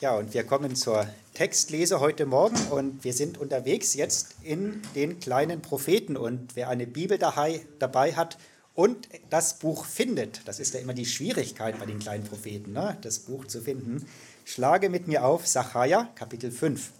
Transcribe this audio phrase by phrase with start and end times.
[0.00, 5.18] Ja, und wir kommen zur Textlese heute Morgen und wir sind unterwegs jetzt in den
[5.18, 6.16] kleinen Propheten.
[6.16, 8.38] Und wer eine Bibel dabei hat
[8.74, 12.96] und das Buch findet, das ist ja immer die Schwierigkeit bei den kleinen Propheten, ne?
[13.00, 14.06] das Buch zu finden,
[14.44, 16.92] schlage mit mir auf Sacharja Kapitel 5.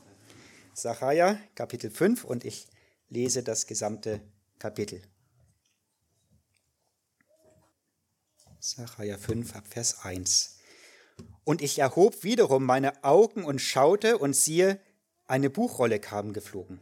[0.75, 2.67] Sacharja Kapitel 5 und ich
[3.11, 4.21] lese das gesamte
[4.59, 5.03] Kapitel.
[8.59, 10.58] Sacharja 5 ab Vers 1.
[11.45, 14.81] Und ich erhob wiederum meine Augen und schaute, und siehe,
[15.27, 16.81] eine Buchrolle kam geflogen.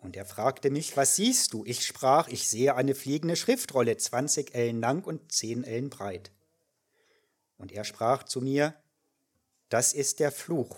[0.00, 1.64] Und er fragte mich, was siehst du?
[1.64, 6.30] Ich sprach, ich sehe eine fliegende Schriftrolle, zwanzig Ellen lang und zehn Ellen breit.
[7.58, 8.74] Und er sprach zu mir,
[9.68, 10.76] das ist der Fluch,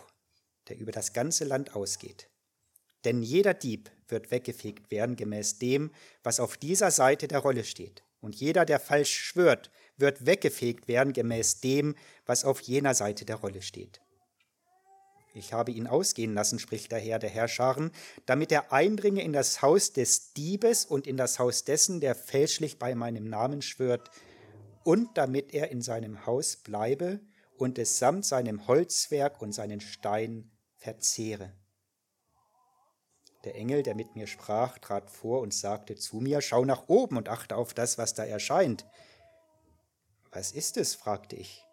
[0.69, 2.31] der über das ganze Land ausgeht.
[3.05, 5.91] Denn jeder Dieb wird weggefegt werden gemäß dem,
[6.23, 8.03] was auf dieser Seite der Rolle steht.
[8.21, 11.95] Und jeder, der falsch schwört, wird weggefegt werden gemäß dem,
[12.27, 14.01] was auf jener Seite der Rolle steht.
[15.35, 17.93] Ich habe ihn ausgehen lassen, spricht der Herr der Herrscharen,
[18.27, 22.79] damit er eindringe in das Haus des Diebes und in das Haus dessen, der fälschlich
[22.79, 24.11] bei meinem Namen schwört,
[24.85, 27.21] und damit er in seinem Haus bleibe
[27.59, 31.53] und es samt seinem Holzwerk und seinen Steinen verzehre.
[33.45, 37.17] Der Engel, der mit mir sprach, trat vor und sagte zu mir, schau nach oben
[37.17, 38.85] und achte auf das, was da erscheint.
[40.31, 40.95] Was ist es?
[40.95, 41.65] fragte ich.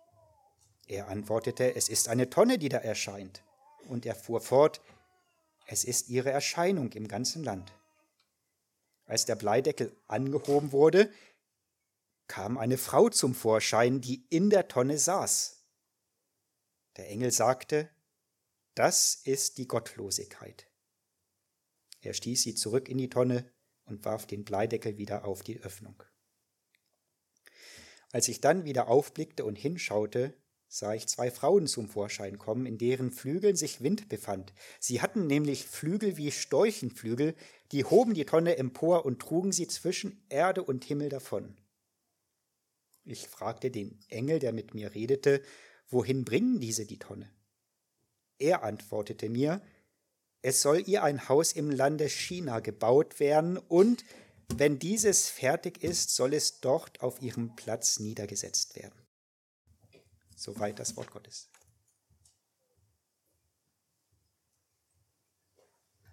[0.87, 3.43] Er antwortete, es ist eine Tonne, die da erscheint.
[3.87, 4.81] Und er fuhr fort,
[5.67, 7.71] es ist ihre Erscheinung im ganzen Land.
[9.07, 11.11] Als der Bleideckel angehoben wurde,
[12.27, 15.63] kam eine Frau zum Vorschein, die in der Tonne saß.
[16.97, 17.89] Der Engel sagte,
[18.75, 20.67] das ist die Gottlosigkeit.
[22.05, 23.49] Er stieß sie zurück in die Tonne
[23.85, 26.03] und warf den Bleideckel wieder auf die Öffnung.
[28.11, 30.33] Als ich dann wieder aufblickte und hinschaute,
[30.67, 34.53] sah ich zwei Frauen zum Vorschein kommen, in deren Flügeln sich Wind befand.
[34.79, 37.35] Sie hatten nämlich Flügel wie Storchenflügel,
[37.71, 41.57] die hoben die Tonne empor und trugen sie zwischen Erde und Himmel davon.
[43.03, 45.41] Ich fragte den Engel, der mit mir redete,
[45.87, 47.31] wohin bringen diese die Tonne?
[48.37, 49.61] Er antwortete mir,
[50.45, 54.05] es soll ihr ein Haus im Lande China gebaut werden und
[54.53, 58.93] wenn dieses fertig ist, soll es dort auf ihrem Platz niedergesetzt werden.
[60.35, 61.49] Soweit das Wort Gottes.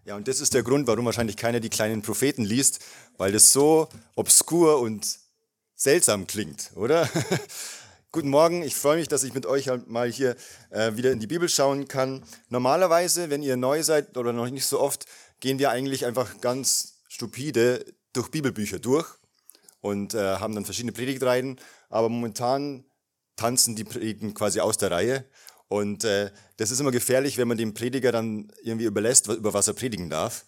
[0.06, 2.80] Ja, und das ist der Grund, warum wahrscheinlich keiner die kleinen Propheten liest,
[3.18, 5.18] weil das so obskur und
[5.74, 7.06] seltsam klingt, oder?
[8.14, 10.36] Guten Morgen, ich freue mich, dass ich mit euch mal hier
[10.68, 12.22] äh, wieder in die Bibel schauen kann.
[12.50, 15.06] Normalerweise, wenn ihr neu seid oder noch nicht so oft,
[15.40, 19.08] gehen wir eigentlich einfach ganz stupide durch Bibelbücher durch
[19.80, 21.58] und äh, haben dann verschiedene Predigtreihen,
[21.88, 22.84] aber momentan
[23.36, 25.24] tanzen die Predigten quasi aus der Reihe.
[25.68, 29.68] Und äh, das ist immer gefährlich, wenn man dem Prediger dann irgendwie überlässt, über was
[29.68, 30.44] er predigen darf.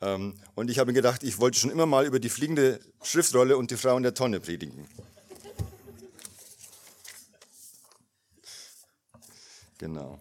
[0.00, 3.58] Ähm, und ich habe mir gedacht, ich wollte schon immer mal über die fliegende Schriftrolle
[3.58, 4.88] und die Frau in der Tonne predigen.
[9.78, 10.20] Genau.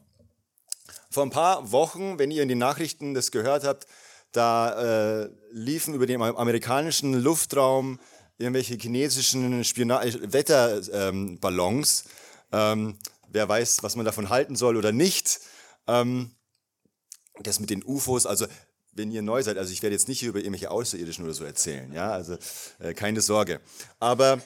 [1.09, 3.87] Vor ein paar Wochen, wenn ihr in den Nachrichten das gehört habt,
[4.31, 7.99] da äh, liefen über den amerikanischen Luftraum
[8.37, 12.05] irgendwelche chinesischen Wetterballons.
[12.51, 12.97] Ähm,
[13.29, 15.39] wer weiß, was man davon halten soll oder nicht.
[15.87, 16.31] Ähm,
[17.41, 18.47] das mit den UFOs, also
[18.91, 21.91] wenn ihr neu seid, also ich werde jetzt nicht über irgendwelche Außerirdischen oder so erzählen,
[21.93, 22.37] ja, also
[22.79, 23.59] äh, keine Sorge.
[23.99, 24.41] Aber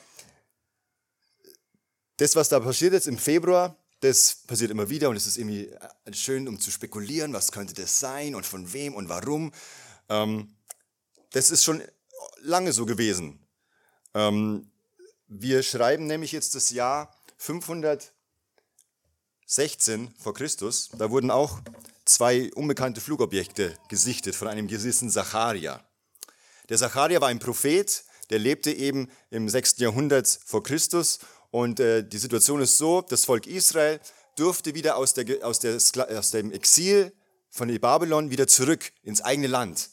[2.17, 5.67] das, was da passiert ist im Februar, das passiert immer wieder und es ist irgendwie
[5.67, 9.51] äh, schön, um zu spekulieren, was könnte das sein und von wem und warum.
[10.09, 10.55] Ähm,
[11.31, 11.81] das ist schon
[12.41, 13.39] lange so gewesen.
[14.13, 14.69] Ähm,
[15.27, 18.11] wir schreiben nämlich jetzt das Jahr 516
[20.17, 20.89] vor Christus.
[20.97, 21.59] Da wurden auch
[22.05, 25.83] zwei unbekannte Flugobjekte gesichtet von einem gewissen Zacharia.
[26.69, 29.77] Der Zacharia war ein Prophet, der lebte eben im 6.
[29.79, 31.19] Jahrhundert vor Christus
[31.57, 33.99] und äh, die Situation ist so, das Volk Israel
[34.35, 37.11] durfte wieder aus, der, aus, der, aus dem Exil
[37.49, 39.89] von Babylon wieder zurück ins eigene Land.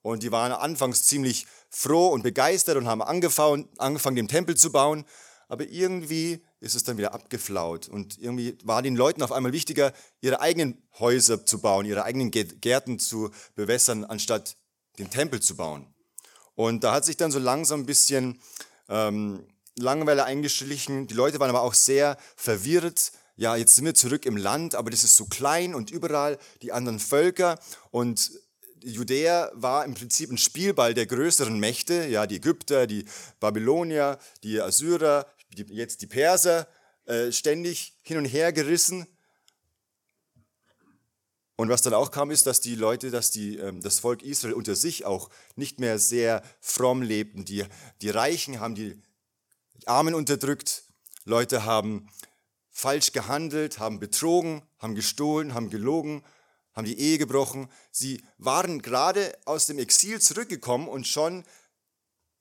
[0.00, 4.72] Und die waren anfangs ziemlich froh und begeistert und haben angefangen, angefangen, den Tempel zu
[4.72, 5.04] bauen.
[5.46, 7.86] Aber irgendwie ist es dann wieder abgeflaut.
[7.86, 9.92] Und irgendwie war den Leuten auf einmal wichtiger,
[10.22, 14.56] ihre eigenen Häuser zu bauen, ihre eigenen Gärten zu bewässern, anstatt
[14.98, 15.86] den Tempel zu bauen.
[16.54, 18.40] Und da hat sich dann so langsam ein bisschen
[18.88, 21.06] ähm, Langeweile eingeschlichen.
[21.06, 23.12] Die Leute waren aber auch sehr verwirrt.
[23.36, 26.72] Ja, jetzt sind wir zurück im Land, aber das ist so klein und überall die
[26.72, 27.58] anderen Völker.
[27.90, 28.30] Und
[28.84, 33.04] Judäa war im Prinzip ein Spielball der größeren Mächte, ja, die Ägypter, die
[33.40, 35.26] Babylonier, die Assyrer,
[35.56, 36.68] die, jetzt die Perser,
[37.06, 39.06] äh, ständig hin und her gerissen.
[41.56, 44.54] Und was dann auch kam, ist, dass die Leute, dass die, ähm, das Volk Israel
[44.54, 47.44] unter sich auch nicht mehr sehr fromm lebten.
[47.44, 47.64] Die,
[48.02, 49.00] die Reichen haben die
[49.86, 50.84] Armen unterdrückt,
[51.24, 52.08] Leute haben
[52.70, 56.24] falsch gehandelt, haben betrogen, haben gestohlen, haben gelogen,
[56.74, 57.68] haben die Ehe gebrochen.
[57.90, 61.44] Sie waren gerade aus dem Exil zurückgekommen und schon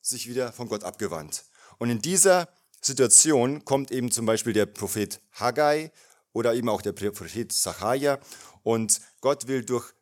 [0.01, 1.45] sich wieder von Gott abgewandt.
[1.77, 2.49] Und in dieser
[2.81, 5.91] Situation kommt eben zum Beispiel der Prophet Haggai
[6.33, 8.19] oder eben auch der Prophet Zachariah
[8.63, 9.93] und Gott will durch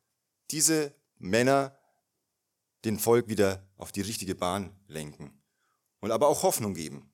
[0.50, 1.78] diese Männer
[2.86, 5.40] den Volk wieder auf die richtige Bahn lenken
[6.00, 7.11] und aber auch Hoffnung geben.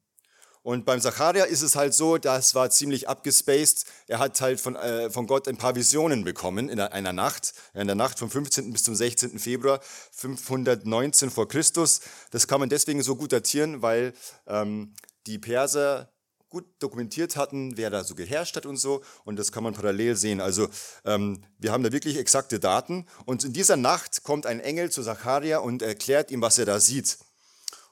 [0.68, 3.86] Und beim Zacharia ist es halt so, das war ziemlich abgespaced.
[4.08, 7.88] Er hat halt von, äh, von Gott ein paar Visionen bekommen in einer Nacht, in
[7.88, 8.74] der Nacht vom 15.
[8.74, 9.40] bis zum 16.
[9.40, 9.80] Februar
[10.12, 12.02] 519 vor Christus.
[12.32, 14.14] Das kann man deswegen so gut datieren, weil
[14.46, 14.94] ähm,
[15.26, 16.12] die Perser
[16.50, 19.02] gut dokumentiert hatten, wer da so geherrscht hat und so.
[19.24, 20.42] Und das kann man parallel sehen.
[20.42, 20.68] Also
[21.06, 23.06] ähm, wir haben da wirklich exakte Daten.
[23.24, 26.82] Und in dieser Nacht kommt ein Engel zu Zacharia und erklärt ihm, was er da
[26.82, 27.20] sieht.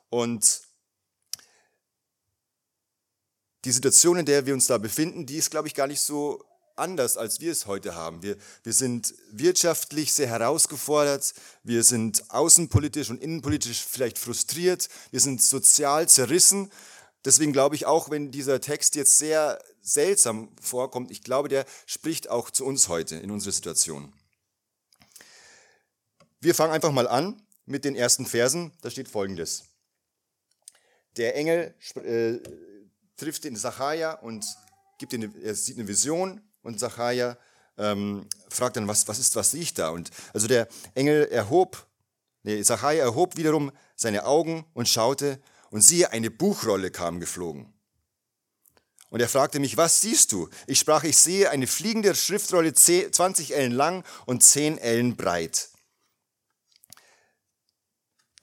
[0.10, 0.65] Und
[3.66, 6.46] die Situation, in der wir uns da befinden, die ist, glaube ich, gar nicht so
[6.76, 8.22] anders, als wir es heute haben.
[8.22, 11.34] Wir, wir sind wirtschaftlich sehr herausgefordert,
[11.64, 16.72] wir sind außenpolitisch und innenpolitisch vielleicht frustriert, wir sind sozial zerrissen.
[17.24, 22.30] Deswegen glaube ich auch, wenn dieser Text jetzt sehr seltsam vorkommt, ich glaube, der spricht
[22.30, 24.14] auch zu uns heute in unserer Situation.
[26.40, 28.72] Wir fangen einfach mal an mit den ersten Versen.
[28.82, 29.64] Da steht folgendes.
[31.18, 32.40] Der Engel äh,
[33.18, 34.46] trifft den Zachariah und
[34.98, 37.38] gibt ihn, er sieht eine Vision und Zachariah
[37.78, 39.90] ähm, fragt dann, was, was ist, was sehe ich da?
[39.90, 41.88] Und also der Engel erhob,
[42.44, 45.42] nee, Zachariah erhob wiederum seine Augen und schaute
[45.72, 47.74] und siehe, eine Buchrolle kam geflogen.
[49.10, 50.50] Und er fragte mich, was siehst du?
[50.68, 55.70] Ich sprach, ich sehe eine fliegende Schriftrolle 20 Ellen lang und 10 Ellen breit.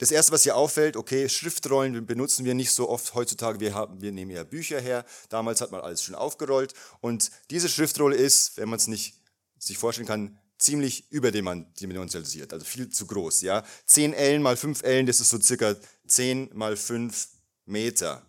[0.02, 3.60] Das erste, was hier auffällt, okay, Schriftrollen benutzen wir nicht so oft heutzutage.
[3.60, 5.04] Wir, haben, wir nehmen eher Bücher her.
[5.28, 6.74] Damals hat man alles schon aufgerollt.
[7.00, 9.14] Und diese Schriftrolle ist, wenn man es nicht
[9.60, 13.42] sich vorstellen kann, ziemlich überdimensionalisiert, also viel zu groß.
[13.42, 13.62] Ja?
[13.86, 15.76] 10 Ellen mal 5 Ellen, das ist so circa
[16.08, 17.28] 10 mal 5
[17.66, 18.26] Meter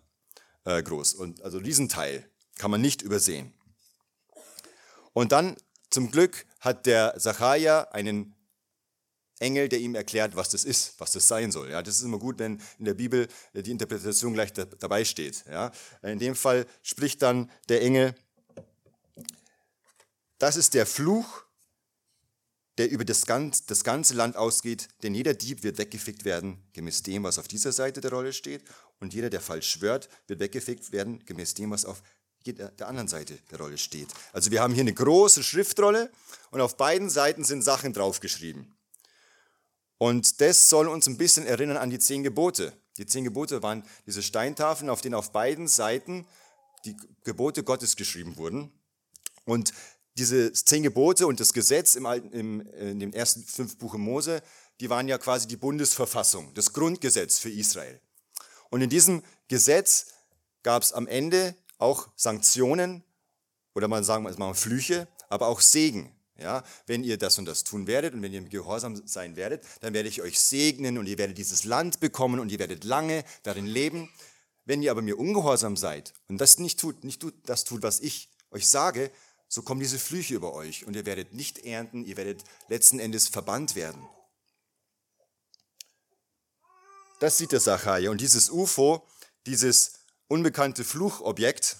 [0.62, 1.14] äh, groß.
[1.14, 2.24] Und also diesen Teil
[2.56, 3.52] kann man nicht übersehen.
[5.12, 5.56] Und dann,
[5.90, 8.36] zum Glück, hat der Zachariah einen
[9.38, 11.70] Engel, der ihm erklärt, was das ist, was das sein soll.
[11.70, 15.04] Ja, das ist immer gut, wenn in der Bibel äh, die Interpretation gleich da, dabei
[15.04, 15.44] steht.
[15.48, 15.72] Ja.
[16.02, 18.14] In dem Fall spricht dann der Engel,
[20.38, 21.44] das ist der Fluch,
[22.78, 27.02] der über das, ganz, das ganze Land ausgeht, denn jeder Dieb wird weggefickt werden, gemäß
[27.02, 28.64] dem, was auf dieser Seite der Rolle steht,
[29.00, 32.02] und jeder, der falsch schwört, wird weggefickt werden, gemäß dem, was auf
[32.46, 34.08] der anderen Seite der Rolle steht.
[34.32, 36.10] Also wir haben hier eine große Schriftrolle
[36.50, 38.74] und auf beiden Seiten sind Sachen draufgeschrieben.
[39.98, 42.72] Und das soll uns ein bisschen erinnern an die zehn Gebote.
[42.98, 46.26] Die zehn Gebote waren diese Steintafeln, auf denen auf beiden Seiten
[46.84, 48.72] die Gebote Gottes geschrieben wurden.
[49.44, 49.72] Und
[50.16, 54.42] diese zehn Gebote und das Gesetz im, Alten, im, in dem ersten fünf Buche Mose,
[54.80, 58.00] die waren ja quasi die Bundesverfassung, das Grundgesetz für Israel.
[58.70, 60.06] Und in diesem Gesetz
[60.62, 63.04] gab es am Ende auch Sanktionen
[63.74, 66.13] oder man sagen wir mal Flüche, aber auch Segen.
[66.36, 69.94] Ja, wenn ihr das und das tun werdet und wenn ihr gehorsam sein werdet, dann
[69.94, 73.66] werde ich euch segnen und ihr werdet dieses Land bekommen und ihr werdet lange darin
[73.66, 74.10] leben.
[74.64, 78.00] Wenn ihr aber mir ungehorsam seid und das nicht tut, nicht tut, das tut, was
[78.00, 79.12] ich euch sage,
[79.48, 83.28] so kommen diese Flüche über euch und ihr werdet nicht ernten, ihr werdet letzten Endes
[83.28, 84.02] verbannt werden.
[87.20, 88.10] Das sieht der Sacharja.
[88.10, 89.06] Und dieses UFO,
[89.46, 91.76] dieses unbekannte Fluchobjekt,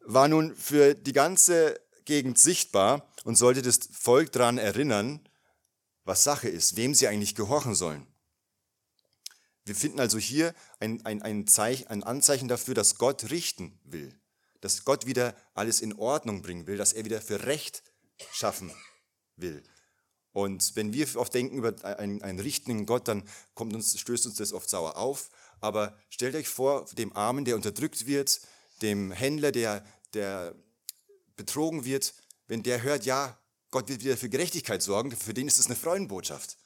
[0.00, 5.18] war nun für die ganze Gegend sichtbar und sollte das Volk daran erinnern,
[6.04, 8.06] was Sache ist, wem sie eigentlich gehorchen sollen.
[9.64, 14.16] Wir finden also hier ein, ein, ein, Zeichen, ein Anzeichen dafür, dass Gott richten will,
[14.60, 17.82] dass Gott wieder alles in Ordnung bringen will, dass er wieder für Recht
[18.30, 18.72] schaffen
[19.34, 19.60] will.
[20.30, 24.36] Und wenn wir oft denken über einen, einen richtenden Gott, dann kommt uns, stößt uns
[24.36, 25.30] das oft sauer auf.
[25.58, 28.40] Aber stellt euch vor, dem Armen, der unterdrückt wird,
[28.82, 30.54] dem Händler, der, der
[31.34, 32.14] betrogen wird,
[32.46, 33.38] wenn der hört, ja,
[33.70, 36.56] Gott wird wieder für Gerechtigkeit sorgen, für den ist es eine Freudenbotschaft.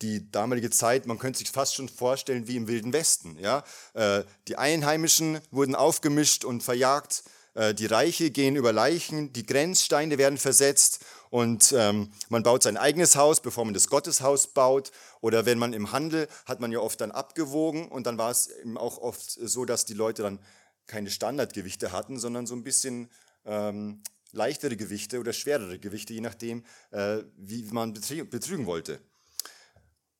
[0.00, 3.36] Die damalige Zeit, man könnte sich fast schon vorstellen wie im Wilden Westen.
[3.38, 3.64] Ja?
[3.94, 10.16] Äh, die Einheimischen wurden aufgemischt und verjagt, äh, die Reiche gehen über Leichen, die Grenzsteine
[10.16, 14.92] werden versetzt und ähm, man baut sein eigenes Haus, bevor man das Gotteshaus baut.
[15.20, 18.46] Oder wenn man im Handel, hat man ja oft dann abgewogen und dann war es
[18.46, 20.38] eben auch oft so, dass die Leute dann
[20.88, 23.08] keine Standardgewichte hatten, sondern so ein bisschen
[23.44, 24.02] ähm,
[24.32, 29.00] leichtere Gewichte oder schwerere Gewichte, je nachdem, äh, wie man betrügen wollte.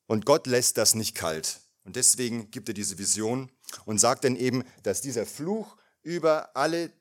[0.06, 1.60] Und Gott lässt das nicht kalt.
[1.84, 3.50] Und deswegen gibt er diese Vision
[3.84, 6.92] und sagt dann eben, dass dieser Fluch über alle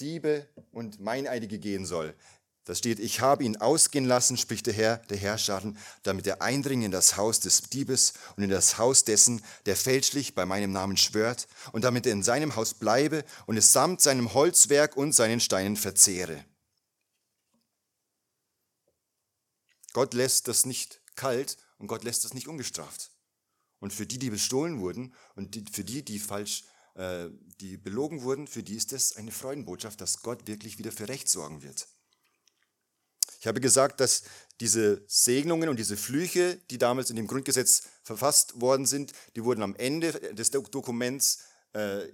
[0.00, 2.14] Diebe und Meineidige gehen soll.
[2.64, 5.60] Da steht, ich habe ihn ausgehen lassen, spricht der Herr, der Herrscher,
[6.04, 10.36] damit er eindringe in das Haus des Diebes und in das Haus dessen, der fälschlich
[10.36, 14.32] bei meinem Namen schwört, und damit er in seinem Haus bleibe und es samt seinem
[14.32, 16.44] Holzwerk und seinen Steinen verzehre.
[19.92, 23.10] Gott lässt das nicht kalt und Gott lässt das nicht ungestraft.
[23.80, 26.62] Und für die, die bestohlen wurden und die, für die, die falsch,
[26.94, 27.28] äh,
[27.60, 31.28] die belogen wurden, für die ist es eine Freudenbotschaft, dass Gott wirklich wieder für Recht
[31.28, 31.88] sorgen wird.
[33.40, 34.22] Ich habe gesagt, dass
[34.60, 39.62] diese Segnungen und diese Flüche, die damals in dem Grundgesetz verfasst worden sind, die wurden
[39.62, 41.40] am Ende des Dokuments,
[41.72, 42.06] äh,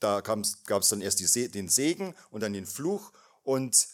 [0.00, 3.12] da gab es dann erst die, den Segen und dann den Fluch
[3.42, 3.88] und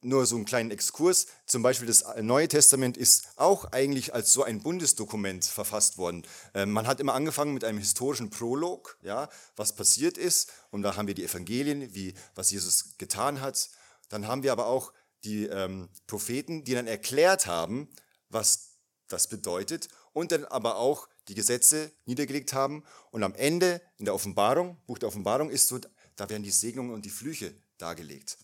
[0.00, 1.26] nur so einen kleinen Exkurs.
[1.46, 6.24] Zum Beispiel das Neue Testament ist auch eigentlich als so ein Bundesdokument verfasst worden.
[6.54, 10.52] Ähm, man hat immer angefangen mit einem historischen Prolog, ja, was passiert ist.
[10.70, 13.70] Und da haben wir die Evangelien, wie, was Jesus getan hat.
[14.08, 14.92] Dann haben wir aber auch
[15.24, 17.88] die ähm, Propheten, die dann erklärt haben,
[18.28, 19.88] was das bedeutet.
[20.12, 22.84] Und dann aber auch die Gesetze niedergelegt haben.
[23.10, 25.78] Und am Ende in der Offenbarung, Buch der Offenbarung ist so,
[26.16, 28.38] da werden die Segnungen und die Flüche dargelegt.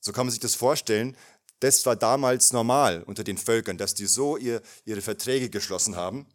[0.00, 1.16] So kann man sich das vorstellen.
[1.60, 6.26] Das war damals normal unter den Völkern, dass die so ihr, ihre Verträge geschlossen haben.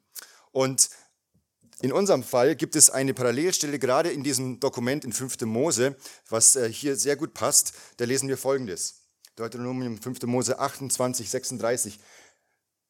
[0.51, 0.89] Und
[1.79, 5.41] in unserem Fall gibt es eine Parallelstelle gerade in diesem Dokument in 5.
[5.41, 5.95] Mose,
[6.27, 7.73] was äh, hier sehr gut passt.
[7.97, 9.01] Da lesen wir folgendes.
[9.35, 10.23] Deuteronomium 5.
[10.23, 11.99] Mose 28, 36.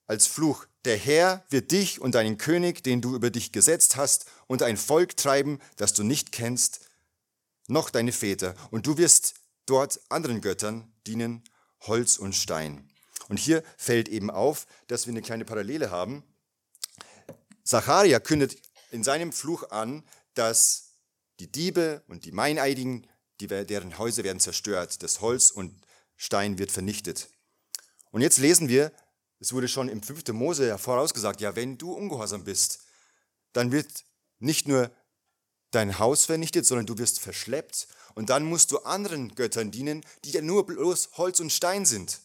[0.06, 4.26] Als Fluch, der Herr wird dich und deinen König, den du über dich gesetzt hast,
[4.48, 6.80] unter ein Volk treiben, das du nicht kennst,
[7.68, 8.56] noch deine Väter.
[8.72, 9.34] Und du wirst
[9.66, 11.44] dort anderen Göttern dienen,
[11.82, 12.90] Holz und Stein.
[13.28, 16.24] Und hier fällt eben auf, dass wir eine kleine Parallele haben.
[17.66, 18.56] Zacharia kündet
[18.92, 20.04] in seinem Fluch an,
[20.34, 20.92] dass
[21.40, 23.08] die Diebe und die Meineidigen,
[23.40, 25.74] die, deren Häuser werden zerstört, das Holz und
[26.16, 27.30] Stein wird vernichtet.
[28.12, 28.92] Und jetzt lesen wir,
[29.40, 30.28] es wurde schon im 5.
[30.30, 32.80] Mose vorausgesagt, ja, wenn du ungehorsam bist,
[33.54, 34.04] dann wird
[34.40, 34.92] nicht nur
[35.72, 40.32] dein Haus vernichtet, sondern du wirst verschleppt und dann musst du anderen Göttern dienen, die
[40.32, 42.22] ja nur bloß Holz und Stein sind.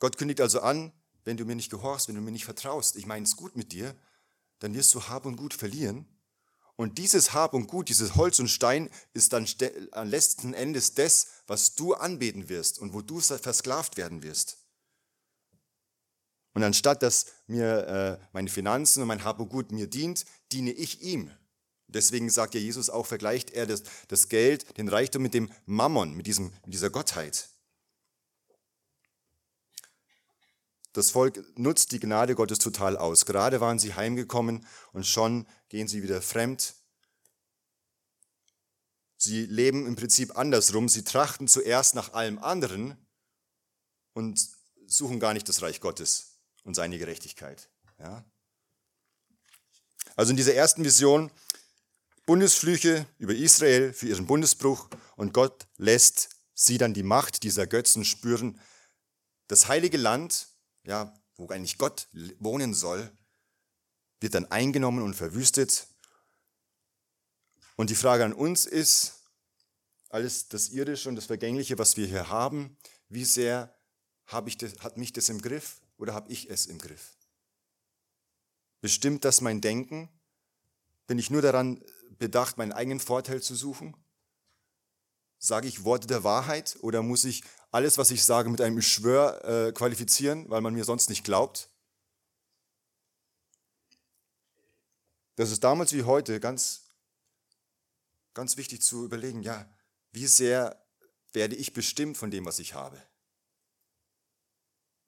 [0.00, 0.92] Gott kündigt also an,
[1.24, 3.72] wenn du mir nicht gehorchst, wenn du mir nicht vertraust, ich meine es gut mit
[3.72, 3.94] dir,
[4.58, 6.06] dann wirst du Hab und Gut verlieren.
[6.76, 9.46] Und dieses Hab und Gut, dieses Holz und Stein ist dann
[10.04, 14.58] letzten Endes das, was du anbeten wirst und wo du versklavt werden wirst.
[16.54, 17.86] Und anstatt dass mir
[18.20, 21.30] äh, meine Finanzen und mein Hab und Gut mir dient, diene ich ihm.
[21.88, 26.14] Deswegen sagt ja Jesus auch, vergleicht er das, das Geld, den Reichtum mit dem Mammon,
[26.14, 27.48] mit, diesem, mit dieser Gottheit.
[30.92, 33.24] Das Volk nutzt die Gnade Gottes total aus.
[33.24, 36.74] Gerade waren sie heimgekommen und schon gehen sie wieder fremd.
[39.16, 40.88] Sie leben im Prinzip andersrum.
[40.88, 42.96] Sie trachten zuerst nach allem anderen
[44.12, 44.48] und
[44.86, 47.70] suchen gar nicht das Reich Gottes und seine Gerechtigkeit.
[47.98, 48.24] Ja?
[50.16, 51.30] Also in dieser ersten Vision
[52.26, 58.04] Bundesflüche über Israel für ihren Bundesbruch und Gott lässt sie dann die Macht dieser Götzen
[58.04, 58.60] spüren.
[59.48, 60.48] Das heilige Land,
[60.84, 62.08] ja, wo eigentlich Gott
[62.38, 63.10] wohnen soll,
[64.20, 65.86] wird dann eingenommen und verwüstet.
[67.76, 69.22] Und die Frage an uns ist,
[70.10, 72.76] alles das Irdische und das Vergängliche, was wir hier haben,
[73.08, 73.74] wie sehr
[74.46, 75.82] ich das, hat mich das im Griff?
[76.02, 77.16] oder habe ich es im Griff?
[78.80, 80.08] Bestimmt das mein Denken?
[81.06, 81.80] Bin ich nur daran
[82.18, 83.96] bedacht, meinen eigenen Vorteil zu suchen?
[85.44, 89.44] Sage ich Worte der Wahrheit oder muss ich alles, was ich sage, mit einem Schwör
[89.44, 91.68] äh, qualifizieren, weil man mir sonst nicht glaubt?
[95.34, 96.92] Das ist damals wie heute ganz,
[98.34, 99.68] ganz wichtig zu überlegen, ja,
[100.12, 100.80] wie sehr
[101.32, 103.02] werde ich bestimmt von dem, was ich habe?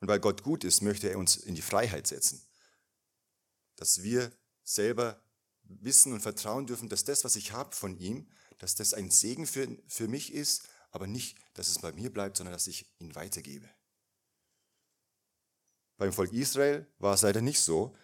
[0.01, 2.45] Und weil Gott gut ist, möchte er uns in die Freiheit setzen.
[3.77, 4.33] Dass wir
[4.65, 5.23] selber
[5.63, 8.29] wissen und vertrauen dürfen, dass das, was ich habe von ihm,
[8.65, 12.39] dass das ein Segen für, für mich ist, aber nicht, dass es bei mir bleibt,
[12.39, 13.69] sondern dass ich ihn weitergebe.
[15.99, 17.95] Beim Volk Israel war es leider nicht so.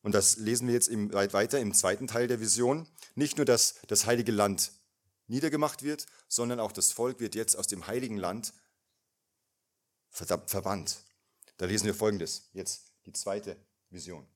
[0.00, 2.88] Und das lesen wir jetzt im, weiter im zweiten Teil der Vision.
[3.16, 4.72] Nicht nur, dass das heilige Land
[5.26, 8.54] niedergemacht wird, sondern auch das Volk wird jetzt aus dem heiligen Land
[10.08, 11.04] verbannt.
[11.58, 13.58] Da lesen wir folgendes, jetzt die zweite
[13.90, 14.26] Vision.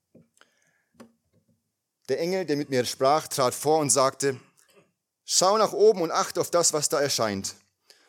[2.10, 4.38] Der Engel, der mit mir sprach, trat vor und sagte,
[5.24, 7.54] Schau nach oben und achte auf das, was da erscheint.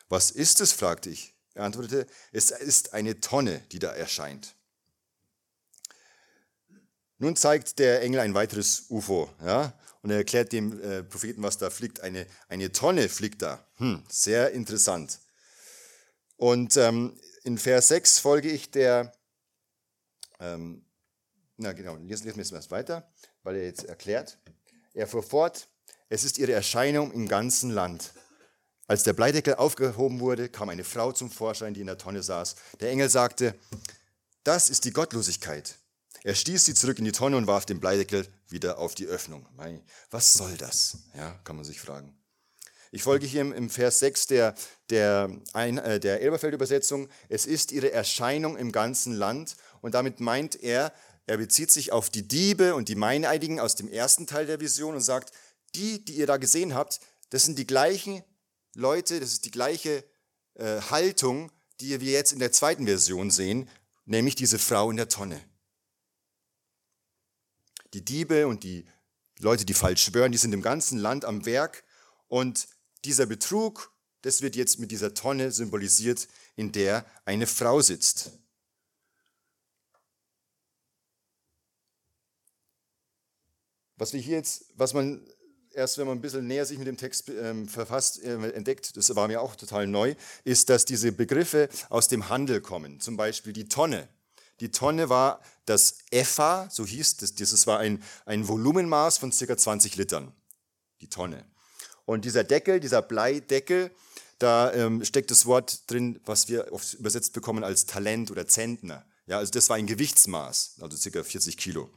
[0.08, 0.72] Was ist es?
[0.72, 1.34] fragte ich.
[1.54, 4.54] Er antwortete, es ist eine Tonne, die da erscheint.
[7.18, 11.56] Nun zeigt der Engel ein weiteres UFO, ja, und er erklärt dem äh, Propheten, was
[11.56, 12.00] da fliegt.
[12.00, 13.64] Eine, eine Tonne fliegt da.
[13.76, 15.20] Hm, sehr interessant.
[16.36, 19.12] Und ähm, in Vers 6 folge ich der,
[20.40, 20.84] ähm,
[21.56, 23.08] na genau, lesen wir es weiter,
[23.44, 24.38] weil er jetzt erklärt.
[24.92, 25.68] Er fuhr fort,
[26.14, 28.12] es ist ihre Erscheinung im ganzen Land.
[28.86, 32.54] Als der Bleideckel aufgehoben wurde, kam eine Frau zum Vorschein, die in der Tonne saß.
[32.78, 33.58] Der Engel sagte,
[34.44, 35.74] das ist die Gottlosigkeit.
[36.22, 39.44] Er stieß sie zurück in die Tonne und warf den Bleideckel wieder auf die Öffnung.
[40.10, 40.98] Was soll das?
[41.16, 42.16] Ja, kann man sich fragen.
[42.92, 44.54] Ich folge hier im, Vers 6 der,
[44.90, 47.08] der, äh, der Elberfeld-Übersetzung.
[47.28, 49.56] Es ist ihre Erscheinung im ganzen Land.
[49.80, 50.92] Und damit meint er,
[51.26, 54.94] er bezieht sich auf die Diebe und die Meineidigen aus dem ersten Teil der Vision
[54.94, 55.32] und sagt,
[55.74, 57.00] die, die ihr da gesehen habt,
[57.30, 58.22] das sind die gleichen
[58.74, 60.04] Leute, das ist die gleiche
[60.54, 61.50] äh, Haltung,
[61.80, 63.68] die wir jetzt in der zweiten Version sehen,
[64.04, 65.40] nämlich diese Frau in der Tonne.
[67.92, 68.86] Die Diebe und die
[69.38, 71.84] Leute, die falsch schwören, die sind im ganzen Land am Werk
[72.28, 72.68] und
[73.04, 78.32] dieser Betrug, das wird jetzt mit dieser Tonne symbolisiert, in der eine Frau sitzt.
[83.96, 85.26] Was wir hier jetzt, was man
[85.74, 89.14] erst wenn man ein bisschen näher sich mit dem Text ähm, verfasst, äh, entdeckt, das
[89.14, 90.14] war mir auch total neu,
[90.44, 93.00] ist, dass diese Begriffe aus dem Handel kommen.
[93.00, 94.08] Zum Beispiel die Tonne.
[94.60, 99.56] Die Tonne war das Epha, so hieß das, das war ein, ein Volumenmaß von ca.
[99.56, 100.32] 20 Litern.
[101.00, 101.44] Die Tonne.
[102.04, 103.90] Und dieser Deckel, dieser Bleideckel,
[104.38, 109.04] da ähm, steckt das Wort drin, was wir oft übersetzt bekommen als Talent oder Zentner.
[109.26, 111.24] Ja, also das war ein Gewichtsmaß, also ca.
[111.24, 111.90] 40 Kilo.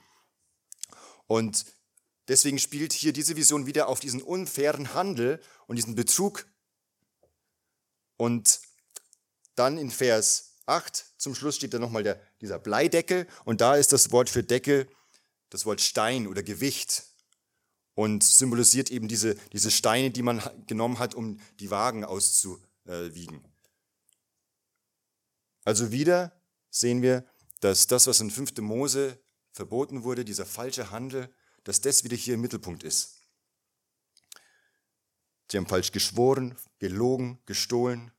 [1.27, 1.65] Und
[2.27, 6.45] Deswegen spielt hier diese Vision wieder auf diesen unfairen Handel und diesen Betrug.
[8.17, 8.59] Und
[9.55, 13.93] dann in Vers 8 zum Schluss steht da nochmal der, dieser Bleideckel und da ist
[13.93, 14.87] das Wort für Deckel
[15.49, 17.03] das Wort Stein oder Gewicht
[17.95, 23.43] und symbolisiert eben diese, diese Steine, die man genommen hat, um die Wagen auszuwiegen.
[25.63, 26.31] Also wieder
[26.69, 27.25] sehen wir,
[27.61, 28.57] dass das, was in 5.
[28.59, 29.19] Mose
[29.51, 31.33] verboten wurde, dieser falsche Handel,
[31.67, 33.17] dass das wieder hier im Mittelpunkt ist.
[35.51, 38.09] Sie haben falsch geschworen, gelogen, gestohlen.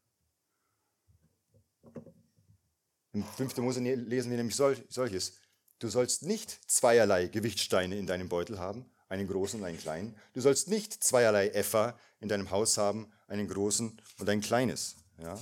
[3.15, 3.57] Im 5.
[3.57, 5.39] Mose lesen wir nämlich solches.
[5.79, 10.15] Du sollst nicht zweierlei Gewichtsteine in deinem Beutel haben, einen großen und einen kleinen.
[10.35, 14.97] Du sollst nicht zweierlei Epha in deinem Haus haben, einen großen und ein kleines.
[15.23, 15.41] Ja?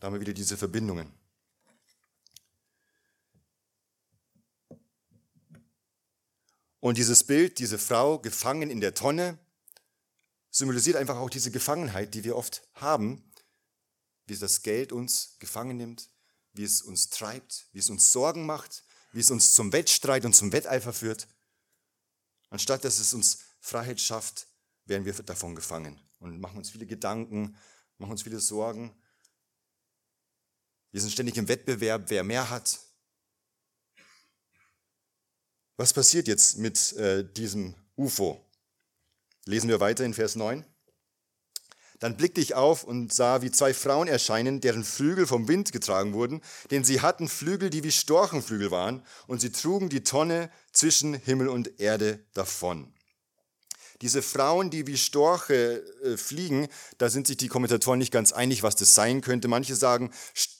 [0.00, 1.12] Da haben wir wieder diese Verbindungen.
[6.86, 9.40] Und dieses Bild, diese Frau gefangen in der Tonne,
[10.52, 13.28] symbolisiert einfach auch diese Gefangenheit, die wir oft haben,
[14.26, 16.08] wie das Geld uns gefangen nimmt,
[16.52, 20.34] wie es uns treibt, wie es uns Sorgen macht, wie es uns zum Wettstreit und
[20.34, 21.26] zum Wetteifer führt.
[22.50, 24.46] Anstatt dass es uns Freiheit schafft,
[24.84, 27.56] werden wir davon gefangen und machen uns viele Gedanken,
[27.98, 28.94] machen uns viele Sorgen.
[30.92, 32.78] Wir sind ständig im Wettbewerb, wer mehr hat,
[35.76, 38.44] was passiert jetzt mit äh, diesem UFO?
[39.44, 40.64] Lesen wir weiter in Vers 9.
[41.98, 46.12] Dann blickte ich auf und sah, wie zwei Frauen erscheinen, deren Flügel vom Wind getragen
[46.12, 51.14] wurden, denn sie hatten Flügel, die wie Storchenflügel waren, und sie trugen die Tonne zwischen
[51.14, 52.92] Himmel und Erde davon.
[54.02, 58.62] Diese Frauen, die wie Storche äh, fliegen, da sind sich die Kommentatoren nicht ganz einig,
[58.62, 59.48] was das sein könnte.
[59.48, 60.10] Manche sagen,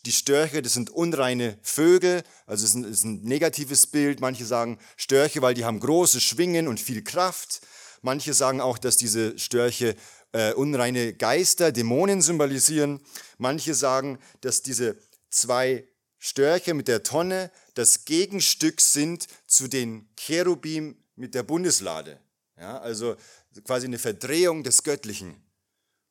[0.06, 4.20] die Störche, das sind unreine Vögel, also es ist, ein, ist ein negatives Bild.
[4.20, 7.60] Manche sagen Störche, weil die haben große Schwingen und viel Kraft.
[8.00, 9.96] Manche sagen auch, dass diese Störche
[10.32, 13.00] äh, unreine Geister, Dämonen symbolisieren.
[13.38, 14.96] Manche sagen, dass diese
[15.28, 15.86] zwei
[16.18, 22.18] Störche mit der Tonne das Gegenstück sind zu den Cherubim mit der Bundeslade.
[22.58, 23.16] Ja, also
[23.64, 25.42] quasi eine Verdrehung des Göttlichen.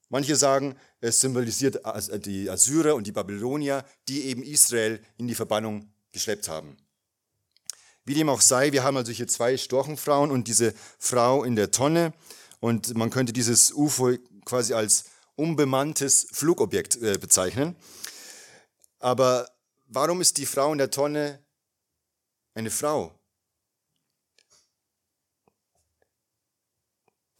[0.10, 1.82] Manche sagen, es symbolisiert
[2.26, 6.78] die Assyrer und die Babylonier, die eben Israel in die Verbannung geschleppt haben.
[8.06, 11.72] Wie dem auch sei, wir haben also hier zwei Storchenfrauen und diese Frau in der
[11.72, 12.14] Tonne.
[12.60, 15.06] Und man könnte dieses UFO quasi als
[15.36, 17.76] unbemanntes Flugobjekt äh, bezeichnen.
[19.00, 19.50] Aber
[19.88, 21.44] warum ist die Frau in der Tonne
[22.54, 23.20] eine Frau?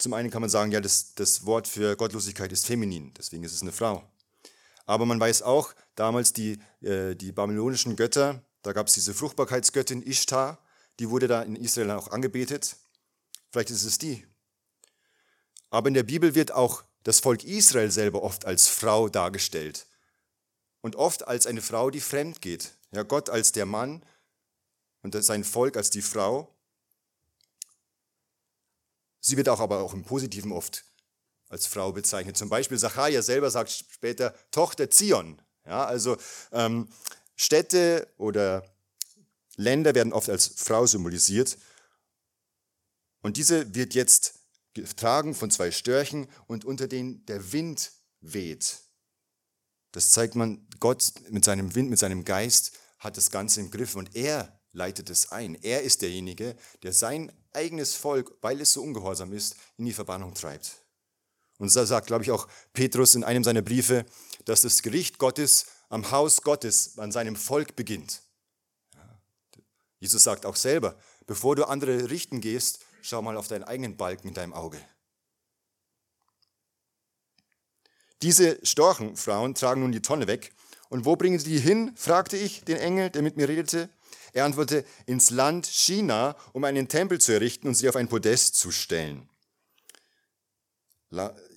[0.06, 3.52] Zum einen kann man sagen, ja, das, das Wort für Gottlosigkeit ist feminin, deswegen ist
[3.52, 4.08] es eine Frau.
[4.84, 10.06] Aber man weiß auch, damals die, äh, die babylonischen Götter, da gab es diese Fruchtbarkeitsgöttin
[10.06, 10.60] Ishtar,
[11.00, 12.76] die wurde da in Israel auch angebetet.
[13.50, 14.24] Vielleicht ist es die.
[15.70, 19.88] Aber in der Bibel wird auch das Volk Israel selber oft als Frau dargestellt.
[20.82, 22.76] Und oft als eine Frau, die fremd geht.
[22.92, 24.04] Ja, Gott als der Mann
[25.02, 26.55] und sein Volk als die Frau.
[29.26, 30.84] Sie wird auch aber auch im Positiven oft
[31.48, 32.36] als Frau bezeichnet.
[32.36, 35.42] Zum Beispiel Zachariah selber sagt später Tochter Zion.
[35.64, 36.16] Ja, also
[36.52, 36.88] ähm,
[37.34, 38.64] Städte oder
[39.56, 41.58] Länder werden oft als Frau symbolisiert.
[43.20, 44.34] Und diese wird jetzt
[44.74, 48.78] getragen von zwei Störchen und unter denen der Wind weht.
[49.90, 53.96] Das zeigt man, Gott mit seinem Wind, mit seinem Geist hat das Ganze im Griff
[53.96, 55.56] und er leitet es ein.
[55.62, 60.34] Er ist derjenige, der sein eigenes Volk, weil es so ungehorsam ist, in die Verbannung
[60.34, 60.82] treibt.
[61.58, 64.04] Und so sagt, glaube ich, auch Petrus in einem seiner Briefe,
[64.44, 68.22] dass das Gericht Gottes am Haus Gottes, an seinem Volk beginnt.
[69.98, 74.28] Jesus sagt auch selber, bevor du andere richten gehst, schau mal auf deinen eigenen Balken
[74.28, 74.78] in deinem Auge.
[78.22, 80.52] Diese Storchenfrauen tragen nun die Tonne weg.
[80.88, 81.92] Und wo bringen sie die hin?
[81.96, 83.88] fragte ich den Engel, der mit mir redete.
[84.36, 88.54] Er antwortete, ins Land China, um einen Tempel zu errichten und sie auf ein Podest
[88.56, 89.30] zu stellen.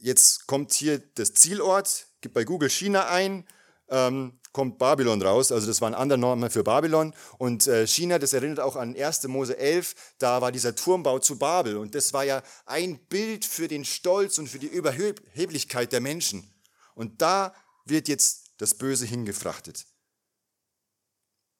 [0.01, 3.45] Jetzt kommt hier das Zielort, gib bei Google China ein,
[3.89, 5.51] ähm, kommt Babylon raus.
[5.51, 7.13] Also das war ein anderer Name für Babylon.
[7.37, 9.27] Und äh, China, das erinnert auch an 1.
[9.27, 11.75] Mose 11, da war dieser Turmbau zu Babel.
[11.75, 16.49] Und das war ja ein Bild für den Stolz und für die Überheblichkeit der Menschen.
[16.95, 19.85] Und da wird jetzt das Böse hingefrachtet.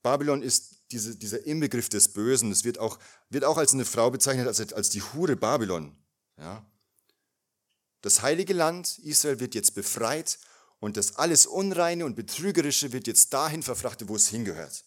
[0.02, 2.52] Babylon ist diese, dieser Inbegriff des Bösen.
[2.52, 3.00] Es wird auch,
[3.30, 5.96] wird auch als eine Frau bezeichnet, als, als die Hure Babylon.
[6.38, 6.66] Ja.
[8.02, 10.40] Das heilige Land Israel wird jetzt befreit
[10.80, 14.86] und das alles Unreine und Betrügerische wird jetzt dahin verfrachtet, wo es hingehört.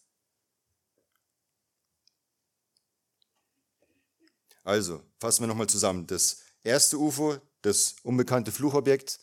[4.65, 6.07] Also, fassen wir nochmal zusammen.
[6.07, 9.21] Das erste UFO, das unbekannte Fluchobjekt.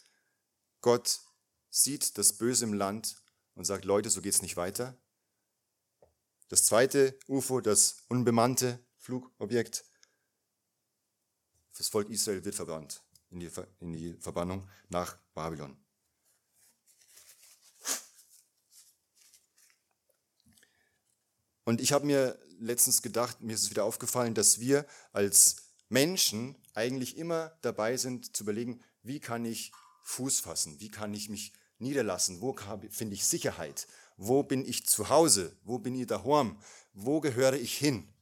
[0.81, 1.21] Gott
[1.69, 3.15] sieht das Böse im Land
[3.55, 4.97] und sagt, Leute, so geht es nicht weiter.
[6.49, 9.85] Das zweite UFO, das unbemannte Flugobjekt.
[11.77, 15.77] Das Volk Israel wird verbannt in die, in die Verbannung nach Babylon.
[21.65, 25.57] Und ich habe mir letztens gedacht, mir ist es wieder aufgefallen, dass wir als
[25.87, 31.29] Menschen eigentlich immer dabei sind zu überlegen, wie kann ich Fuß fassen, wie kann ich
[31.29, 32.55] mich niederlassen, wo
[32.89, 33.87] finde ich Sicherheit,
[34.19, 36.57] wo bin ich zu Hause, wo bin ich daheim,
[36.91, 38.13] wo gehöre ich hin.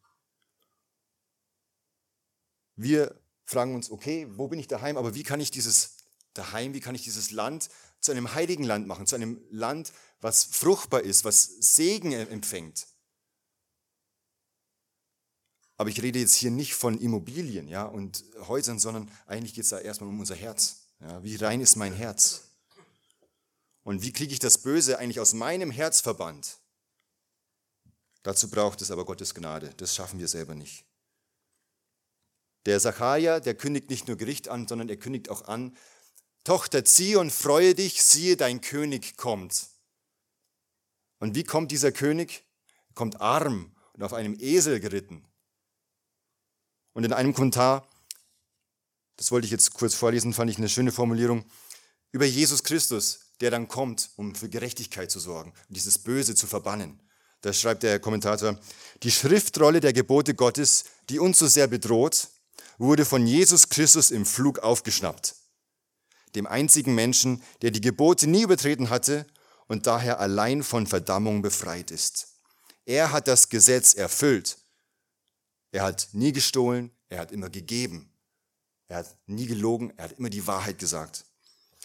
[2.76, 5.98] Wir fragen uns, okay, wo bin ich daheim, aber wie kann ich dieses
[6.36, 10.44] daheim, wie kann ich dieses Land zu einem heiligen Land machen, zu einem Land, was
[10.44, 12.86] fruchtbar ist, was Segen empfängt.
[15.78, 19.72] Aber ich rede jetzt hier nicht von Immobilien ja, und Häusern, sondern eigentlich geht es
[19.72, 20.84] da erstmal um unser Herz.
[21.00, 22.47] Ja, wie rein ist mein Herz?
[23.88, 26.58] Und wie kriege ich das Böse eigentlich aus meinem Herz verbannt?
[28.22, 29.74] Dazu braucht es aber Gottes Gnade.
[29.78, 30.84] Das schaffen wir selber nicht.
[32.66, 35.78] Der Sacharja, der kündigt nicht nur Gericht an, sondern er kündigt auch an,
[36.44, 39.68] Tochter, Zion, freue dich, siehe, dein König kommt.
[41.20, 42.44] Und wie kommt dieser König?
[42.90, 45.26] Er kommt arm und auf einem Esel geritten.
[46.92, 47.88] Und in einem Kommentar,
[49.16, 51.46] das wollte ich jetzt kurz vorlesen, fand ich eine schöne Formulierung,
[52.12, 56.48] über Jesus Christus, der dann kommt, um für Gerechtigkeit zu sorgen und dieses Böse zu
[56.48, 57.00] verbannen.
[57.42, 58.60] Da schreibt der Kommentator,
[59.04, 62.30] die Schriftrolle der Gebote Gottes, die uns so sehr bedroht,
[62.78, 65.36] wurde von Jesus Christus im Flug aufgeschnappt,
[66.36, 69.26] dem einzigen Menschen, der die Gebote nie übertreten hatte
[69.68, 72.28] und daher allein von Verdammung befreit ist.
[72.86, 74.58] Er hat das Gesetz erfüllt.
[75.72, 78.12] Er hat nie gestohlen, er hat immer gegeben.
[78.88, 81.26] Er hat nie gelogen, er hat immer die Wahrheit gesagt.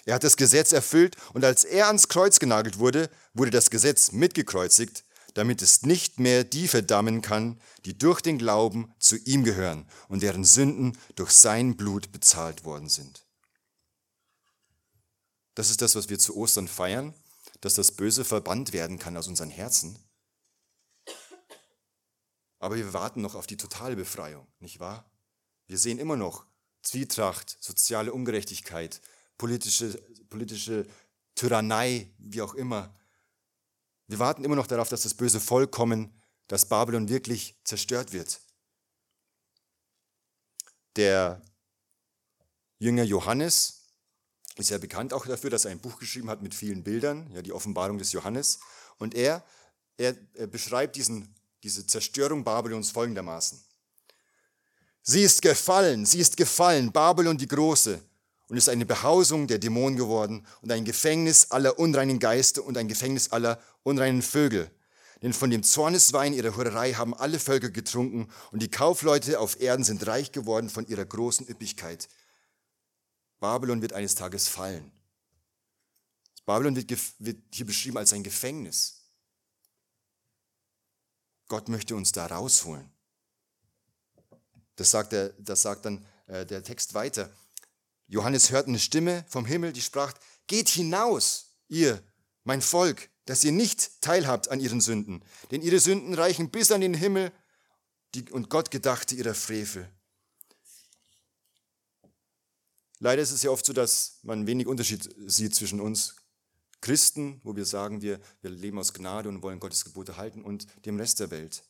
[0.05, 4.13] Er hat das Gesetz erfüllt und als er ans Kreuz genagelt wurde, wurde das Gesetz
[4.13, 9.89] mitgekreuzigt, damit es nicht mehr die verdammen kann, die durch den Glauben zu ihm gehören
[10.09, 13.25] und deren Sünden durch sein Blut bezahlt worden sind.
[15.55, 17.15] Das ist das, was wir zu Ostern feiern,
[17.61, 19.99] dass das Böse verbannt werden kann aus unseren Herzen.
[22.59, 25.11] Aber wir warten noch auf die totale Befreiung, nicht wahr?
[25.67, 26.47] Wir sehen immer noch
[26.83, 29.01] Zwietracht, soziale Ungerechtigkeit,
[29.43, 30.01] politische,
[30.31, 30.87] politische
[31.35, 32.95] Tyrannei, wie auch immer,
[34.07, 36.15] wir warten immer noch darauf, dass das Böse vollkommen,
[36.47, 38.41] dass Babylon wirklich zerstört wird.
[40.95, 41.43] Der
[42.79, 43.89] Jünger Johannes
[44.59, 47.43] ist ja bekannt auch dafür, dass er ein Buch geschrieben hat mit vielen Bildern, ja,
[47.43, 48.61] die Offenbarung des Johannes.
[48.99, 49.45] Und er,
[49.97, 53.61] er, er beschreibt diesen, diese Zerstörung Babylons folgendermaßen.
[55.03, 58.01] Sie ist gefallen, sie ist gefallen, Babylon die Große,
[58.53, 62.87] und ist eine Behausung der Dämonen geworden und ein Gefängnis aller unreinen Geister und ein
[62.87, 64.71] Gefängnis aller unreinen Vögel.
[65.23, 69.85] Denn von dem Zorneswein ihrer Hurerei haben alle Völker getrunken und die Kaufleute auf Erden
[69.85, 72.11] sind reich geworden von ihrer großen Üppigkeit.
[73.41, 74.93] Babylon wird eines Tages fallen.
[76.45, 79.01] Babylon wird, wird hier beschrieben als ein Gefängnis.
[81.49, 82.87] Gott möchte uns da rausholen.
[84.77, 87.31] Das sagt, der, das sagt dann äh, der Text weiter.
[88.13, 90.13] Johannes hörte eine Stimme vom Himmel, die sprach,
[90.47, 92.03] geht hinaus, ihr,
[92.45, 96.83] mein Volk, dass ihr nicht teilhabt an ihren Sünden, denn ihre Sünden reichen bis an
[96.83, 97.33] den Himmel
[98.31, 99.89] und Gott gedachte ihrer Frevel.
[102.99, 106.17] Leider ist es ja oft so, dass man wenig Unterschied sieht zwischen uns
[106.83, 110.67] Christen, wo wir sagen, wir, wir leben aus Gnade und wollen Gottes Gebote halten, und
[110.85, 111.65] dem Rest der Welt.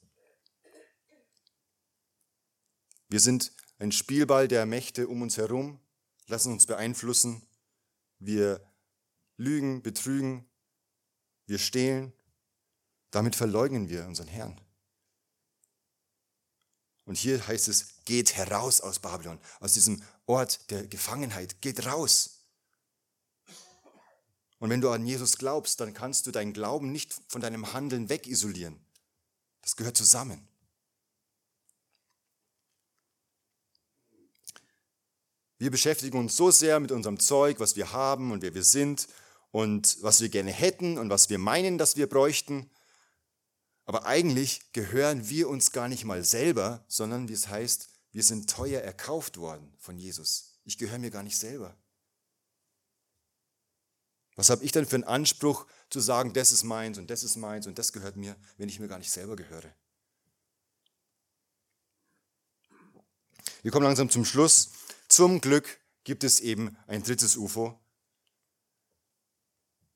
[3.09, 5.79] Wir sind ein Spielball der Mächte um uns herum,
[6.27, 7.43] lassen uns beeinflussen.
[8.19, 8.61] Wir
[9.37, 10.49] lügen, betrügen,
[11.47, 12.13] wir stehlen,
[13.11, 14.61] damit verleugnen wir unseren Herrn.
[17.05, 22.39] Und hier heißt es, geht heraus aus Babylon, aus diesem Ort der Gefangenheit, geht raus.
[24.59, 28.09] Und wenn du an Jesus glaubst, dann kannst du deinen Glauben nicht von deinem Handeln
[28.09, 28.79] wegisolieren.
[29.61, 30.47] Das gehört zusammen.
[35.63, 39.07] Wir beschäftigen uns so sehr mit unserem Zeug, was wir haben und wer wir sind
[39.53, 42.69] und was wir gerne hätten und was wir meinen, dass wir bräuchten.
[43.85, 48.51] Aber eigentlich gehören wir uns gar nicht mal selber, sondern wie es heißt, wir sind
[48.51, 50.59] teuer erkauft worden von Jesus.
[50.65, 51.77] Ich gehöre mir gar nicht selber.
[54.35, 57.37] Was habe ich denn für einen Anspruch zu sagen, das ist meins und das ist
[57.37, 59.73] meins und das gehört mir, wenn ich mir gar nicht selber gehöre?
[63.63, 64.71] Wir kommen langsam zum Schluss.
[65.13, 67.79] Zum Glück gibt es eben ein drittes UFO,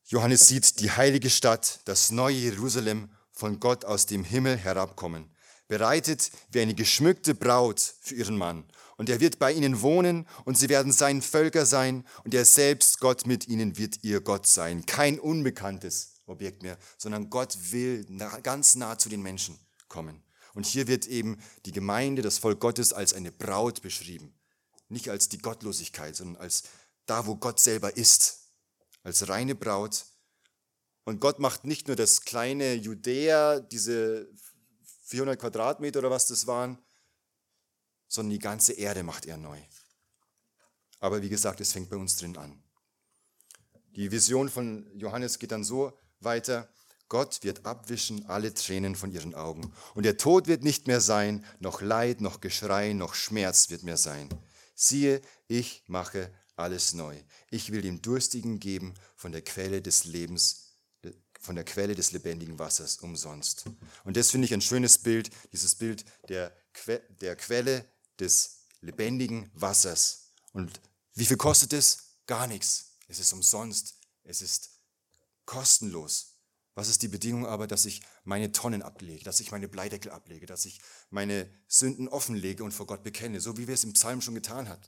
[0.04, 5.34] Johannes sieht die heilige Stadt, das neue Jerusalem von Gott aus dem Himmel herabkommen,
[5.68, 8.66] bereitet wie eine geschmückte Braut für ihren Mann.
[8.98, 13.00] Und er wird bei ihnen wohnen und sie werden sein Völker sein und er selbst,
[13.00, 14.84] Gott mit ihnen, wird ihr Gott sein.
[14.84, 18.04] Kein unbekanntes Objekt mehr, sondern Gott will
[18.42, 20.22] ganz nah zu den Menschen kommen.
[20.52, 24.34] Und hier wird eben die Gemeinde, das Volk Gottes als eine Braut beschrieben.
[24.88, 26.64] Nicht als die Gottlosigkeit, sondern als
[27.06, 28.46] da, wo Gott selber ist
[29.06, 30.04] als reine Braut.
[31.04, 34.28] Und Gott macht nicht nur das kleine Judäa, diese
[35.04, 36.78] 400 Quadratmeter oder was das waren,
[38.08, 39.60] sondern die ganze Erde macht er neu.
[40.98, 42.60] Aber wie gesagt, es fängt bei uns drin an.
[43.94, 46.68] Die Vision von Johannes geht dann so weiter.
[47.08, 49.72] Gott wird abwischen alle Tränen von ihren Augen.
[49.94, 53.96] Und der Tod wird nicht mehr sein, noch Leid, noch Geschrei, noch Schmerz wird mehr
[53.96, 54.28] sein.
[54.78, 57.18] Siehe, ich mache alles neu.
[57.50, 60.74] Ich will dem Durstigen geben von der Quelle des Lebens,
[61.40, 63.64] von der Quelle des lebendigen Wassers umsonst.
[64.04, 67.86] Und das finde ich ein schönes Bild, dieses Bild der, que der Quelle
[68.20, 70.32] des lebendigen Wassers.
[70.52, 70.80] Und
[71.14, 72.18] wie viel kostet es?
[72.26, 72.98] Gar nichts.
[73.08, 73.94] Es ist umsonst.
[74.24, 74.70] Es ist
[75.46, 76.35] kostenlos.
[76.76, 80.44] Was ist die Bedingung aber, dass ich meine Tonnen ablege, dass ich meine Bleideckel ablege,
[80.44, 84.20] dass ich meine Sünden offenlege und vor Gott bekenne, so wie wir es im Psalm
[84.20, 84.82] schon getan haben.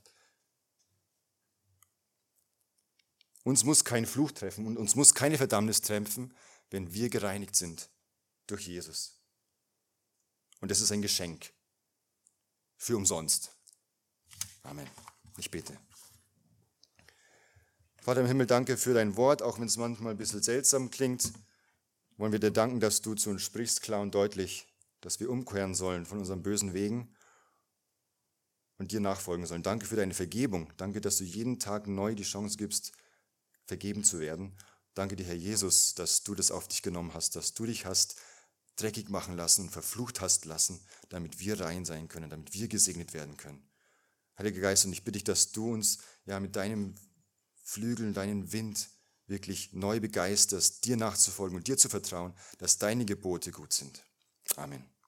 [3.43, 6.31] Uns muss kein Fluch treffen und uns muss keine Verdammnis treffen,
[6.69, 7.89] wenn wir gereinigt sind
[8.45, 9.15] durch Jesus.
[10.61, 11.51] Und das ist ein Geschenk
[12.77, 13.51] für umsonst.
[14.61, 14.87] Amen.
[15.37, 15.75] Ich bete.
[18.03, 21.33] Vater im Himmel, danke für dein Wort, auch wenn es manchmal ein bisschen seltsam klingt.
[22.19, 24.67] Wollen wir dir danken, dass du zu uns sprichst, klar und deutlich,
[24.99, 27.15] dass wir umkehren sollen von unseren bösen Wegen
[28.77, 29.63] und dir nachfolgen sollen.
[29.63, 30.73] Danke für deine Vergebung.
[30.75, 32.91] Danke, dass du jeden Tag neu die Chance gibst,
[33.67, 34.53] vergeben zu werden.
[34.95, 38.17] Danke dir, Herr Jesus, dass du das auf dich genommen hast, dass du dich hast
[38.75, 43.37] dreckig machen lassen, verflucht hast lassen, damit wir rein sein können, damit wir gesegnet werden
[43.37, 43.65] können.
[44.37, 46.95] Heiliger Geist, und ich bitte dich, dass du uns ja mit deinem
[47.63, 48.89] Flügeln, deinen Wind
[49.29, 54.03] wirklich neu begeisterst, dir nachzufolgen und dir zu vertrauen, dass deine Gebote gut sind.
[54.55, 54.98] Amen.